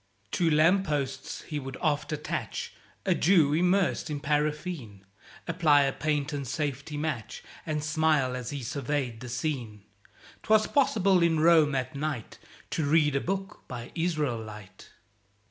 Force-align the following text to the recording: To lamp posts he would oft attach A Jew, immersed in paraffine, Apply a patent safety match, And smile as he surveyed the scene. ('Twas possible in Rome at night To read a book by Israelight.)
To 0.31 0.49
lamp 0.49 0.87
posts 0.87 1.43
he 1.43 1.59
would 1.59 1.77
oft 1.79 2.11
attach 2.11 2.73
A 3.05 3.13
Jew, 3.13 3.53
immersed 3.53 4.09
in 4.09 4.19
paraffine, 4.19 5.05
Apply 5.47 5.83
a 5.83 5.93
patent 5.93 6.47
safety 6.47 6.97
match, 6.97 7.43
And 7.67 7.83
smile 7.83 8.35
as 8.35 8.49
he 8.49 8.63
surveyed 8.63 9.19
the 9.19 9.29
scene. 9.29 9.83
('Twas 10.41 10.65
possible 10.65 11.21
in 11.21 11.39
Rome 11.39 11.75
at 11.75 11.95
night 11.95 12.39
To 12.71 12.83
read 12.83 13.15
a 13.15 13.21
book 13.21 13.61
by 13.67 13.91
Israelight.) 13.93 14.87